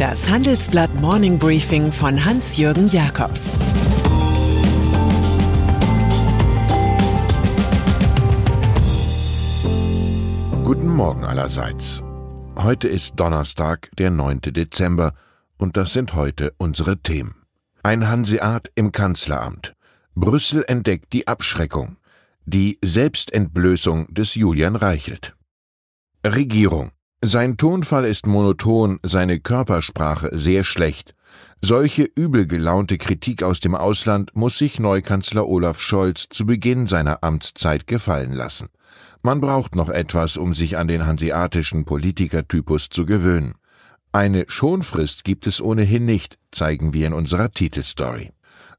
Das 0.00 0.30
Handelsblatt 0.30 0.94
Morning 0.94 1.38
Briefing 1.38 1.92
von 1.92 2.24
Hans-Jürgen 2.24 2.88
Jakobs 2.88 3.52
Guten 10.64 10.88
Morgen 10.88 11.24
allerseits. 11.24 12.02
Heute 12.56 12.88
ist 12.88 13.20
Donnerstag, 13.20 13.90
der 13.98 14.08
9. 14.08 14.40
Dezember, 14.40 15.12
und 15.58 15.76
das 15.76 15.92
sind 15.92 16.14
heute 16.14 16.54
unsere 16.56 17.02
Themen. 17.02 17.34
Ein 17.82 18.08
Hanseat 18.08 18.72
im 18.76 18.92
Kanzleramt. 18.92 19.74
Brüssel 20.14 20.64
entdeckt 20.66 21.12
die 21.12 21.28
Abschreckung. 21.28 21.98
Die 22.46 22.78
Selbstentblößung 22.82 24.14
des 24.14 24.34
Julian 24.34 24.76
Reichelt. 24.76 25.36
Regierung. 26.24 26.90
Sein 27.22 27.58
Tonfall 27.58 28.06
ist 28.06 28.26
monoton, 28.26 28.98
seine 29.02 29.40
Körpersprache 29.40 30.30
sehr 30.32 30.64
schlecht. 30.64 31.14
Solche 31.60 32.04
übel 32.04 32.46
gelaunte 32.46 32.96
Kritik 32.96 33.42
aus 33.42 33.60
dem 33.60 33.74
Ausland 33.74 34.30
muss 34.34 34.56
sich 34.56 34.80
Neukanzler 34.80 35.46
Olaf 35.46 35.80
Scholz 35.80 36.30
zu 36.30 36.46
Beginn 36.46 36.86
seiner 36.86 37.22
Amtszeit 37.22 37.86
gefallen 37.86 38.32
lassen. 38.32 38.70
Man 39.22 39.42
braucht 39.42 39.74
noch 39.74 39.90
etwas, 39.90 40.38
um 40.38 40.54
sich 40.54 40.78
an 40.78 40.88
den 40.88 41.04
hanseatischen 41.04 41.84
Politikertypus 41.84 42.88
zu 42.88 43.04
gewöhnen. 43.04 43.52
Eine 44.12 44.46
Schonfrist 44.48 45.22
gibt 45.22 45.46
es 45.46 45.60
ohnehin 45.60 46.06
nicht, 46.06 46.38
zeigen 46.50 46.94
wir 46.94 47.06
in 47.06 47.12
unserer 47.12 47.50
Titelstory. 47.50 48.30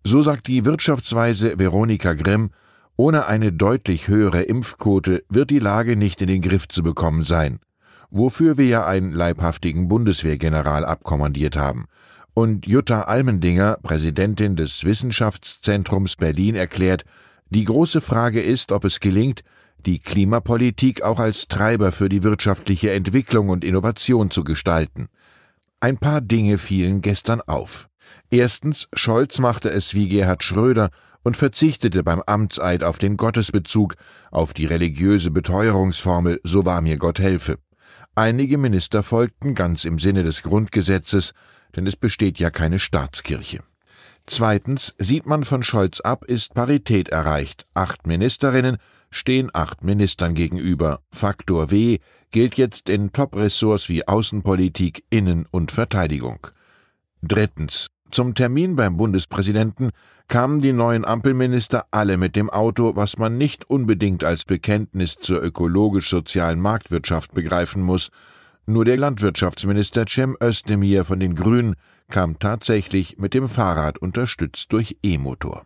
So 0.04 0.24
sagt 0.24 0.48
die 0.48 0.66
Wirtschaftsweise 0.66 1.60
Veronika 1.60 2.14
Grimm, 2.14 2.50
ohne 2.96 3.28
eine 3.28 3.54
deutlich 3.54 4.08
höhere 4.08 4.42
Impfquote 4.42 5.24
wird 5.30 5.52
die 5.52 5.60
Lage 5.60 5.96
nicht 5.96 6.24
in 6.24 6.28
den 6.28 6.42
Griff 6.42 6.68
zu 6.68 6.82
bekommen 6.82 7.24
sein 7.24 7.60
wofür 8.12 8.58
wir 8.58 8.68
ja 8.68 8.86
einen 8.86 9.12
leibhaftigen 9.12 9.88
Bundeswehrgeneral 9.88 10.86
abkommandiert 10.86 11.58
haben. 11.58 11.86
Und 12.34 12.68
Jutta 12.68 13.04
Almendinger, 13.04 13.78
Präsidentin 13.82 14.56
des 14.56 14.86
Wissenschaftszentrums 14.86 16.18
Berlin, 16.18 16.56
erklärt, 16.56 17.04
die 17.50 17.66
große 17.66 18.00
Frage 18.00 18.42
ist, 18.42 18.72
ob 18.72 18.86
es 18.86 19.00
gelingt, 19.00 19.42
die 19.86 20.00
Klimapolitik 20.00 21.02
auch 21.02 21.20
als 21.20 21.48
Treiber 21.48 21.92
für 21.92 22.08
die 22.08 22.24
wirtschaftliche 22.24 22.92
Entwicklung 22.92 23.50
und 23.50 23.64
Innovation 23.64 24.30
zu 24.30 24.44
gestalten. 24.44 25.08
Ein 25.80 25.98
paar 25.98 26.22
Dinge 26.22 26.58
fielen 26.58 27.02
gestern 27.02 27.42
auf. 27.42 27.90
Erstens, 28.30 28.88
Scholz 28.94 29.40
machte 29.40 29.70
es 29.70 29.94
wie 29.94 30.08
Gerhard 30.08 30.44
Schröder 30.44 30.92
und 31.24 31.38
verzichtete 31.38 32.04
beim 32.04 32.22
Amtseid 32.26 32.84
auf 32.84 32.98
den 32.98 33.18
Gottesbezug, 33.18 33.96
auf 34.32 34.54
die 34.54 34.66
religiöse 34.66 35.32
Beteuerungsformel 35.32 36.40
So 36.44 36.66
wahr 36.66 36.82
mir 36.82 36.98
Gott 36.98 37.20
helfe. 37.20 37.58
Einige 38.22 38.60
Minister 38.60 39.02
folgten 39.02 39.56
ganz 39.56 39.84
im 39.84 39.98
Sinne 39.98 40.22
des 40.22 40.44
Grundgesetzes, 40.44 41.34
denn 41.76 41.88
es 41.88 41.96
besteht 41.96 42.38
ja 42.38 42.52
keine 42.52 42.78
Staatskirche. 42.78 43.64
Zweitens 44.28 44.94
sieht 45.00 45.26
man 45.26 45.44
von 45.44 45.64
Scholz 45.64 46.02
ab, 46.02 46.26
ist 46.26 46.54
Parität 46.54 47.10
erreicht. 47.10 47.66
Acht 47.74 48.06
Ministerinnen 48.06 48.78
stehen 49.10 49.50
acht 49.56 49.84
Ministern 49.84 50.36
gegenüber. 50.36 51.02
Faktor 51.12 51.72
W 51.72 51.98
gilt 52.30 52.58
jetzt 52.58 52.90
in 52.90 53.12
Top-Ressorts 53.12 53.90
wie 53.90 54.08
Außenpolitik, 54.08 55.04
Innen- 55.10 55.48
und 55.50 55.72
Verteidigung. 55.72 56.46
Drittens 57.24 57.88
zum 58.12 58.36
Termin 58.36 58.76
beim 58.76 58.98
Bundespräsidenten 58.98 59.92
kamen 60.28 60.62
die 60.62 60.74
neuen 60.74 61.06
Ampelminister 61.06 61.86
alle 61.92 62.18
mit 62.18 62.36
dem 62.36 62.50
Auto, 62.50 62.96
was 62.96 63.18
man 63.18 63.38
nicht 63.38 63.70
unbedingt 63.70 64.24
als 64.24 64.46
Bekenntnis 64.46 65.18
zur 65.18 65.42
ökologisch-sozialen 65.42 66.60
Marktwirtschaft 66.60 67.34
begreifen 67.34 67.82
muss. 67.82 68.10
Nur 68.66 68.86
der 68.86 68.98
Landwirtschaftsminister 68.98 70.06
Cem 70.08 70.38
Özdemir 70.42 71.04
von 71.04 71.20
den 71.20 71.36
Grünen 71.36 71.76
kam 72.10 72.40
tatsächlich 72.40 73.18
mit 73.18 73.34
dem 73.34 73.50
Fahrrad 73.50 73.98
unterstützt 73.98 74.72
durch 74.72 74.98
E-Motor. 75.04 75.66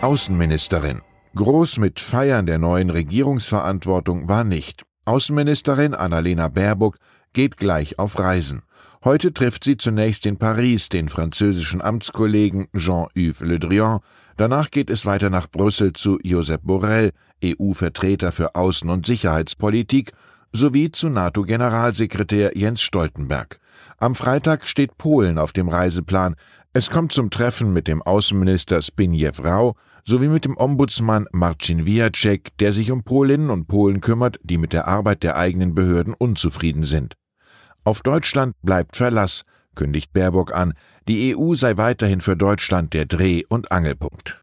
Außenministerin. 0.00 1.02
Groß 1.34 1.78
mit 1.78 2.00
Feiern 2.00 2.46
der 2.46 2.58
neuen 2.58 2.90
Regierungsverantwortung 2.90 4.28
war 4.28 4.44
nicht. 4.44 4.84
Außenministerin 5.04 5.94
Annalena 5.94 6.48
Baerbock 6.48 6.98
geht 7.32 7.56
gleich 7.56 7.98
auf 7.98 8.18
Reisen. 8.18 8.62
Heute 9.04 9.32
trifft 9.32 9.62
sie 9.62 9.76
zunächst 9.76 10.26
in 10.26 10.38
Paris 10.38 10.88
den 10.88 11.08
französischen 11.08 11.80
Amtskollegen 11.80 12.66
Jean-Yves 12.76 13.40
Le 13.40 13.60
Drian. 13.60 14.00
Danach 14.36 14.72
geht 14.72 14.90
es 14.90 15.06
weiter 15.06 15.30
nach 15.30 15.48
Brüssel 15.48 15.92
zu 15.92 16.18
Josep 16.24 16.62
Borrell, 16.64 17.12
EU-Vertreter 17.44 18.32
für 18.32 18.56
Außen- 18.56 18.90
und 18.90 19.06
Sicherheitspolitik, 19.06 20.10
sowie 20.52 20.90
zu 20.90 21.10
NATO-Generalsekretär 21.10 22.58
Jens 22.58 22.80
Stoltenberg. 22.80 23.60
Am 23.98 24.16
Freitag 24.16 24.66
steht 24.66 24.98
Polen 24.98 25.38
auf 25.38 25.52
dem 25.52 25.68
Reiseplan. 25.68 26.34
Es 26.72 26.90
kommt 26.90 27.12
zum 27.12 27.30
Treffen 27.30 27.72
mit 27.72 27.86
dem 27.86 28.02
Außenminister 28.02 28.80
Zbigniew 28.80 29.42
Rau 29.44 29.76
sowie 30.04 30.28
mit 30.28 30.44
dem 30.44 30.56
Ombudsmann 30.56 31.26
Marcin 31.32 31.86
Wiacek, 31.86 32.56
der 32.58 32.72
sich 32.72 32.90
um 32.90 33.04
Polinnen 33.04 33.50
und 33.50 33.68
Polen 33.68 34.00
kümmert, 34.00 34.40
die 34.42 34.58
mit 34.58 34.72
der 34.72 34.88
Arbeit 34.88 35.22
der 35.22 35.36
eigenen 35.36 35.74
Behörden 35.74 36.14
unzufrieden 36.14 36.84
sind. 36.84 37.14
Auf 37.88 38.02
Deutschland 38.02 38.54
bleibt 38.60 38.96
Verlass, 38.96 39.44
kündigt 39.74 40.12
Baerbock 40.12 40.54
an, 40.54 40.74
die 41.08 41.34
EU 41.34 41.54
sei 41.54 41.78
weiterhin 41.78 42.20
für 42.20 42.36
Deutschland 42.36 42.92
der 42.92 43.06
Dreh- 43.06 43.44
und 43.48 43.72
Angelpunkt. 43.72 44.38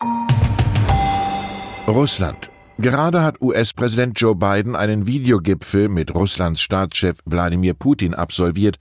Russland. 1.88 2.50
Gerade 2.80 3.22
hat 3.22 3.40
US-Präsident 3.44 4.20
Joe 4.20 4.34
Biden 4.34 4.76
einen 4.76 5.06
Videogipfel 5.06 5.90
mit 5.90 6.16
Russlands 6.16 6.60
Staatschef 6.60 7.20
Wladimir 7.26 7.76
Putin 7.76 8.16
absolviert. 8.16 8.78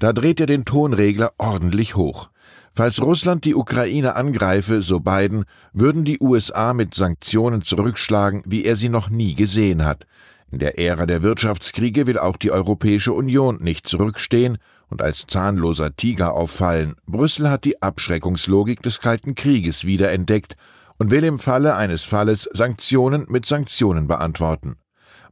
Da 0.00 0.12
dreht 0.12 0.40
er 0.40 0.46
den 0.46 0.64
Tonregler 0.64 1.30
ordentlich 1.38 1.94
hoch. 1.94 2.28
Falls 2.74 3.00
Russland 3.00 3.44
die 3.44 3.54
Ukraine 3.54 4.16
angreife, 4.16 4.82
so 4.82 4.98
Biden, 4.98 5.44
würden 5.72 6.04
die 6.04 6.18
USA 6.20 6.74
mit 6.74 6.92
Sanktionen 6.92 7.62
zurückschlagen, 7.62 8.42
wie 8.46 8.64
er 8.64 8.74
sie 8.74 8.88
noch 8.88 9.10
nie 9.10 9.36
gesehen 9.36 9.84
hat. 9.84 10.06
In 10.50 10.60
der 10.60 10.78
Ära 10.78 11.04
der 11.04 11.22
Wirtschaftskriege 11.22 12.06
will 12.06 12.18
auch 12.18 12.36
die 12.36 12.50
Europäische 12.50 13.12
Union 13.12 13.58
nicht 13.62 13.86
zurückstehen 13.86 14.56
und 14.88 15.02
als 15.02 15.26
zahnloser 15.26 15.94
Tiger 15.94 16.32
auffallen. 16.32 16.94
Brüssel 17.06 17.50
hat 17.50 17.64
die 17.64 17.82
Abschreckungslogik 17.82 18.80
des 18.82 19.00
Kalten 19.00 19.34
Krieges 19.34 19.84
wiederentdeckt 19.84 20.56
und 20.98 21.10
will 21.10 21.24
im 21.24 21.38
Falle 21.38 21.76
eines 21.76 22.04
Falles 22.04 22.48
Sanktionen 22.52 23.26
mit 23.28 23.44
Sanktionen 23.44 24.08
beantworten. 24.08 24.76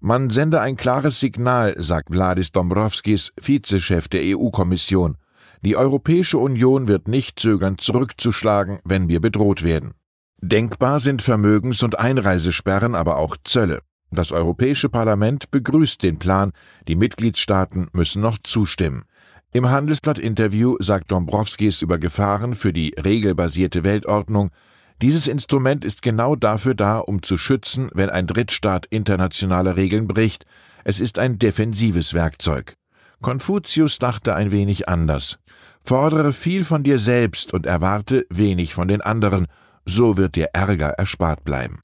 Man 0.00 0.28
sende 0.28 0.60
ein 0.60 0.76
klares 0.76 1.18
Signal, 1.20 1.74
sagt 1.78 2.10
Vladis 2.10 2.52
Dombrovskis, 2.52 3.32
Vizechef 3.40 4.08
der 4.08 4.36
EU-Kommission. 4.36 5.16
Die 5.62 5.76
Europäische 5.76 6.36
Union 6.36 6.88
wird 6.88 7.08
nicht 7.08 7.40
zögern, 7.40 7.78
zurückzuschlagen, 7.78 8.80
wenn 8.84 9.08
wir 9.08 9.20
bedroht 9.20 9.62
werden. 9.62 9.94
Denkbar 10.42 11.00
sind 11.00 11.22
Vermögens- 11.22 11.82
und 11.82 11.98
Einreisesperren, 11.98 12.94
aber 12.94 13.16
auch 13.16 13.38
Zölle. 13.42 13.80
Das 14.10 14.32
Europäische 14.32 14.88
Parlament 14.88 15.50
begrüßt 15.50 16.02
den 16.02 16.18
Plan, 16.18 16.52
die 16.88 16.96
Mitgliedstaaten 16.96 17.88
müssen 17.92 18.22
noch 18.22 18.38
zustimmen. 18.38 19.04
Im 19.52 19.68
Handelsblatt-Interview 19.68 20.76
sagt 20.80 21.10
Dombrovskis 21.10 21.82
über 21.82 21.98
Gefahren 21.98 22.54
für 22.54 22.72
die 22.72 22.94
regelbasierte 23.02 23.84
Weltordnung, 23.84 24.50
dieses 25.02 25.28
Instrument 25.28 25.84
ist 25.84 26.00
genau 26.00 26.36
dafür 26.36 26.74
da, 26.74 26.98
um 26.98 27.22
zu 27.22 27.36
schützen, 27.36 27.90
wenn 27.92 28.08
ein 28.08 28.26
Drittstaat 28.26 28.86
internationale 28.86 29.76
Regeln 29.76 30.06
bricht. 30.06 30.46
Es 30.84 31.00
ist 31.00 31.18
ein 31.18 31.38
defensives 31.38 32.14
Werkzeug. 32.14 32.76
Konfuzius 33.20 33.98
dachte 33.98 34.34
ein 34.34 34.52
wenig 34.52 34.88
anders. 34.88 35.38
Fordere 35.84 36.32
viel 36.32 36.64
von 36.64 36.82
dir 36.82 36.98
selbst 36.98 37.52
und 37.52 37.66
erwarte 37.66 38.26
wenig 38.30 38.74
von 38.74 38.88
den 38.88 39.02
anderen, 39.02 39.46
so 39.84 40.16
wird 40.16 40.34
dir 40.34 40.48
Ärger 40.52 40.88
erspart 40.88 41.44
bleiben. 41.44 41.78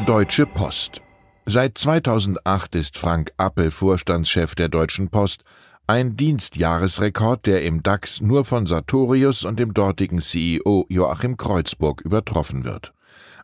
Deutsche 0.00 0.44
Post. 0.44 1.00
Seit 1.46 1.78
2008 1.78 2.74
ist 2.74 2.98
Frank 2.98 3.32
Appel 3.38 3.70
Vorstandschef 3.70 4.54
der 4.54 4.68
Deutschen 4.68 5.08
Post, 5.08 5.44
ein 5.86 6.14
Dienstjahresrekord, 6.14 7.46
der 7.46 7.62
im 7.62 7.82
DAX 7.82 8.20
nur 8.20 8.44
von 8.44 8.66
Sartorius 8.66 9.44
und 9.44 9.58
dem 9.58 9.72
dortigen 9.72 10.20
CEO 10.20 10.84
Joachim 10.90 11.38
Kreuzburg 11.38 12.02
übertroffen 12.02 12.64
wird. 12.64 12.92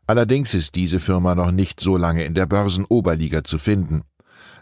Allerdings 0.07 0.53
ist 0.53 0.75
diese 0.75 1.01
Firma 1.01 1.35
noch 1.35 1.53
nicht 1.53 1.81
so 1.81 1.97
lange 1.97 2.25
in 2.25 2.35
der 2.35 2.47
Börsenoberliga 2.47 3.43
zu 3.43 3.57
finden. 3.57 4.03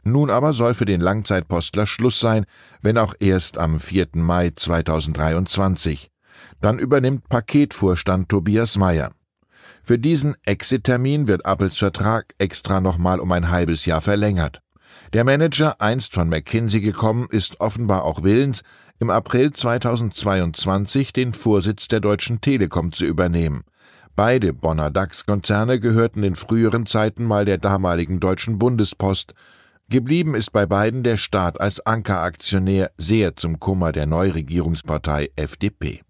Nun 0.05 0.31
aber 0.31 0.53
soll 0.53 0.75
für 0.75 0.85
den 0.85 1.01
Langzeitpostler 1.01 1.87
Schluss 1.87 2.21
sein, 2.21 2.45
wenn 2.81 2.99
auch 2.99 3.15
erst 3.19 3.59
am 3.59 3.81
4. 3.81 4.09
Mai 4.13 4.53
2023. 4.55 6.11
Dann 6.61 6.79
übernimmt 6.79 7.29
Paketvorstand 7.29 8.29
Tobias 8.29 8.79
Meyer. 8.79 9.11
Für 9.89 9.99
diesen 9.99 10.37
Exit-Termin 10.45 11.29
wird 11.29 11.47
Apples 11.47 11.79
Vertrag 11.79 12.35
extra 12.37 12.79
nochmal 12.79 13.21
um 13.21 13.33
ein 13.33 13.49
halbes 13.49 13.87
Jahr 13.87 14.03
verlängert. 14.03 14.61
Der 15.15 15.25
Manager, 15.25 15.81
einst 15.81 16.13
von 16.13 16.29
McKinsey 16.29 16.83
gekommen, 16.83 17.27
ist 17.31 17.59
offenbar 17.63 18.05
auch 18.05 18.23
willens, 18.23 18.65
im 18.99 19.09
April 19.09 19.51
2022 19.51 21.15
den 21.15 21.33
Vorsitz 21.33 21.89
der 21.89 22.01
Deutschen 22.01 22.43
Telekom 22.43 22.93
zu 22.93 23.07
übernehmen. 23.07 23.65
Beide 24.15 24.53
Bonner 24.53 24.91
DAX-Konzerne 24.91 25.81
gehörten 25.81 26.23
in 26.23 26.37
früheren 26.37 26.85
Zeiten 26.85 27.25
mal 27.25 27.47
der 27.47 27.57
damaligen 27.57 28.21
Deutschen 28.21 28.59
Bundespost. 28.59 29.33
Geblieben 29.89 30.35
ist 30.35 30.53
bei 30.53 30.67
beiden 30.67 31.03
der 31.03 31.17
Staat 31.17 31.63
als 31.63 31.81
Ankeraktionär 31.81 32.91
sehr 32.99 33.37
zum 33.37 33.59
Kummer 33.59 33.93
der 33.93 34.05
Neuregierungspartei 34.05 35.31
FDP. 35.35 36.03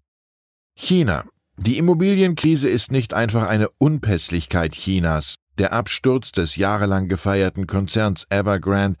China. 0.75 1.23
Die 1.61 1.77
Immobilienkrise 1.77 2.69
ist 2.69 2.89
nicht 2.93 3.13
einfach 3.13 3.45
eine 3.45 3.67
Unpässlichkeit 3.79 4.71
Chinas. 4.71 5.35
Der 5.57 5.73
Absturz 5.73 6.31
des 6.31 6.55
jahrelang 6.55 7.09
gefeierten 7.09 7.67
Konzerns 7.67 8.25
Evergrande, 8.29 8.97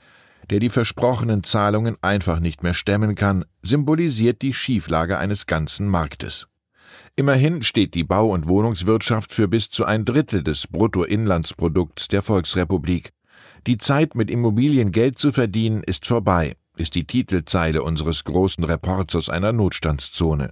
der 0.49 0.59
die 0.59 0.69
versprochenen 0.69 1.43
Zahlungen 1.43 1.95
einfach 2.01 2.41
nicht 2.41 2.61
mehr 2.61 2.73
stemmen 2.73 3.15
kann, 3.15 3.45
symbolisiert 3.61 4.41
die 4.41 4.53
Schieflage 4.53 5.17
eines 5.17 5.45
ganzen 5.45 5.87
Marktes. 5.87 6.47
Immerhin 7.15 7.63
steht 7.63 7.93
die 7.93 8.03
Bau- 8.03 8.33
und 8.33 8.49
Wohnungswirtschaft 8.49 9.31
für 9.31 9.47
bis 9.47 9.69
zu 9.69 9.85
ein 9.85 10.03
Drittel 10.03 10.43
des 10.43 10.67
Bruttoinlandsprodukts 10.67 12.09
der 12.09 12.21
Volksrepublik. 12.21 13.11
Die 13.67 13.77
Zeit, 13.77 14.15
mit 14.15 14.29
Immobilien 14.29 14.91
Geld 14.91 15.17
zu 15.17 15.31
verdienen, 15.31 15.81
ist 15.81 16.05
vorbei, 16.05 16.57
ist 16.75 16.95
die 16.95 17.05
Titelzeile 17.05 17.83
unseres 17.83 18.25
großen 18.25 18.65
Reports 18.65 19.15
aus 19.15 19.29
einer 19.29 19.53
Notstandszone. 19.53 20.51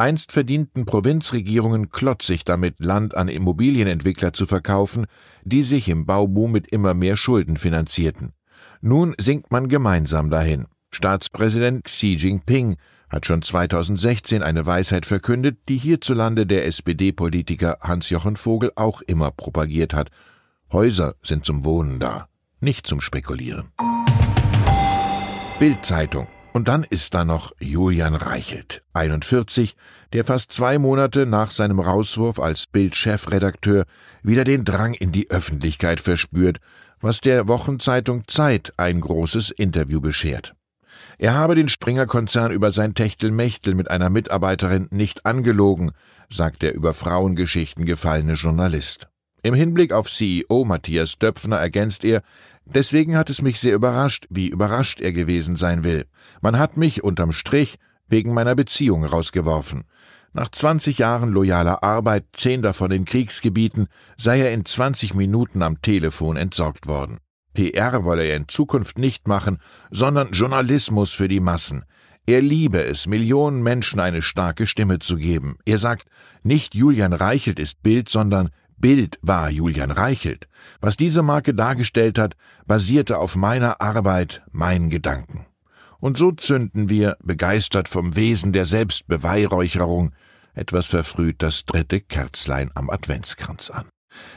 Einst 0.00 0.30
verdienten 0.30 0.86
Provinzregierungen 0.86 1.90
klotzig 1.90 2.44
damit, 2.44 2.76
Land 2.78 3.16
an 3.16 3.26
Immobilienentwickler 3.26 4.32
zu 4.32 4.46
verkaufen, 4.46 5.06
die 5.42 5.64
sich 5.64 5.88
im 5.88 6.06
Bauboom 6.06 6.52
mit 6.52 6.68
immer 6.70 6.94
mehr 6.94 7.16
Schulden 7.16 7.56
finanzierten. 7.56 8.32
Nun 8.80 9.16
sinkt 9.18 9.50
man 9.50 9.68
gemeinsam 9.68 10.30
dahin. 10.30 10.66
Staatspräsident 10.92 11.84
Xi 11.84 12.14
Jinping 12.14 12.76
hat 13.08 13.26
schon 13.26 13.42
2016 13.42 14.44
eine 14.44 14.66
Weisheit 14.66 15.04
verkündet, 15.04 15.58
die 15.68 15.76
hierzulande 15.76 16.46
der 16.46 16.66
SPD-Politiker 16.66 17.78
Hans-Jochen 17.80 18.36
Vogel 18.36 18.70
auch 18.76 19.00
immer 19.00 19.32
propagiert 19.32 19.94
hat. 19.94 20.10
Häuser 20.72 21.16
sind 21.24 21.44
zum 21.44 21.64
Wohnen 21.64 21.98
da, 21.98 22.28
nicht 22.60 22.86
zum 22.86 23.00
Spekulieren. 23.00 23.72
Bildzeitung. 25.58 26.28
Und 26.52 26.68
dann 26.68 26.84
ist 26.84 27.14
da 27.14 27.24
noch 27.24 27.52
Julian 27.60 28.14
Reichelt, 28.14 28.82
41, 28.94 29.76
der 30.12 30.24
fast 30.24 30.50
zwei 30.52 30.78
Monate 30.78 31.26
nach 31.26 31.50
seinem 31.50 31.78
Rauswurf 31.78 32.40
als 32.40 32.66
Bild-Chefredakteur 32.66 33.84
wieder 34.22 34.44
den 34.44 34.64
Drang 34.64 34.94
in 34.94 35.12
die 35.12 35.30
Öffentlichkeit 35.30 36.00
verspürt, 36.00 36.58
was 37.00 37.20
der 37.20 37.48
Wochenzeitung 37.48 38.26
Zeit 38.26 38.72
ein 38.76 39.00
großes 39.00 39.50
Interview 39.50 40.00
beschert. 40.00 40.54
Er 41.18 41.34
habe 41.34 41.54
den 41.54 41.68
Springer-Konzern 41.68 42.52
über 42.52 42.72
sein 42.72 42.94
Techtelmechtel 42.94 43.74
mit 43.74 43.90
einer 43.90 44.10
Mitarbeiterin 44.10 44.88
nicht 44.90 45.26
angelogen, 45.26 45.92
sagt 46.28 46.62
der 46.62 46.74
über 46.74 46.94
Frauengeschichten 46.94 47.84
gefallene 47.84 48.34
Journalist. 48.34 49.08
Im 49.48 49.54
Hinblick 49.54 49.94
auf 49.94 50.10
CEO 50.10 50.66
Matthias 50.66 51.18
Döpfner 51.18 51.56
ergänzt 51.56 52.04
er, 52.04 52.20
deswegen 52.66 53.16
hat 53.16 53.30
es 53.30 53.40
mich 53.40 53.58
sehr 53.58 53.74
überrascht, 53.74 54.26
wie 54.28 54.48
überrascht 54.48 55.00
er 55.00 55.14
gewesen 55.14 55.56
sein 55.56 55.84
will. 55.84 56.04
Man 56.42 56.58
hat 56.58 56.76
mich 56.76 57.02
unterm 57.02 57.32
Strich 57.32 57.76
wegen 58.08 58.34
meiner 58.34 58.54
Beziehung 58.54 59.06
rausgeworfen. 59.06 59.84
Nach 60.34 60.50
20 60.50 60.98
Jahren 60.98 61.30
loyaler 61.30 61.82
Arbeit, 61.82 62.26
zehn 62.34 62.60
davon 62.60 62.90
in 62.90 63.06
Kriegsgebieten, 63.06 63.88
sei 64.18 64.40
er 64.42 64.52
in 64.52 64.66
20 64.66 65.14
Minuten 65.14 65.62
am 65.62 65.80
Telefon 65.80 66.36
entsorgt 66.36 66.86
worden. 66.86 67.16
PR 67.54 68.04
wolle 68.04 68.24
er 68.24 68.36
in 68.36 68.48
Zukunft 68.48 68.98
nicht 68.98 69.28
machen, 69.28 69.62
sondern 69.90 70.32
Journalismus 70.32 71.12
für 71.12 71.28
die 71.28 71.40
Massen. 71.40 71.86
Er 72.26 72.42
liebe 72.42 72.84
es, 72.84 73.06
Millionen 73.06 73.62
Menschen 73.62 73.98
eine 73.98 74.20
starke 74.20 74.66
Stimme 74.66 74.98
zu 74.98 75.16
geben. 75.16 75.56
Er 75.64 75.78
sagt, 75.78 76.06
nicht 76.42 76.74
Julian 76.74 77.14
Reichelt 77.14 77.58
ist 77.58 77.82
Bild, 77.82 78.10
sondern 78.10 78.50
Bild 78.78 79.18
war 79.22 79.50
Julian 79.50 79.90
Reichelt. 79.90 80.48
Was 80.80 80.96
diese 80.96 81.22
Marke 81.22 81.54
dargestellt 81.54 82.18
hat, 82.18 82.36
basierte 82.66 83.18
auf 83.18 83.36
meiner 83.36 83.80
Arbeit, 83.80 84.42
meinen 84.52 84.90
Gedanken. 84.90 85.46
Und 86.00 86.16
so 86.16 86.30
zünden 86.32 86.88
wir, 86.88 87.16
begeistert 87.22 87.88
vom 87.88 88.14
Wesen 88.14 88.52
der 88.52 88.64
Selbstbeweihräucherung, 88.64 90.12
etwas 90.54 90.86
verfrüht 90.86 91.42
das 91.42 91.64
dritte 91.64 92.00
Kerzlein 92.00 92.70
am 92.74 92.90
Adventskranz 92.90 93.70
an. 93.70 93.88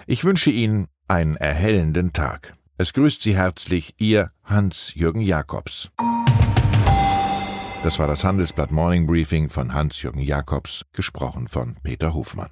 Ich 0.08 0.24
wünsche 0.24 0.52
Ihnen 0.52 0.88
einen 1.08 1.36
erhellenden 1.36 2.14
Tag. 2.14 2.56
Es 2.78 2.94
grüßt 2.94 3.22
Sie 3.22 3.36
herzlich 3.36 3.96
Ihr 4.00 4.32
Hans-Jürgen 4.44 5.22
Jakobs. 5.22 5.90
Das 7.84 7.98
war 7.98 8.08
das 8.08 8.24
Handelsblatt 8.24 8.72
Morning 8.72 9.08
Briefing 9.08 9.50
von 9.50 9.74
Hans-Jürgen 9.74 10.22
Jakobs, 10.22 10.86
gesprochen 10.94 11.48
von 11.48 11.76
Peter 11.84 12.14
Hofmann. 12.14 12.52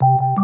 you 0.00 0.43